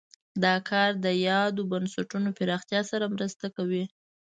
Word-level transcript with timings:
دا 0.43 0.55
کار 0.69 0.89
د 1.05 1.07
یادو 1.27 1.61
بنسټونو 1.71 2.29
پراختیا 2.37 2.81
سره 2.91 3.05
مرسته 3.15 3.45
کوي. 3.55 3.83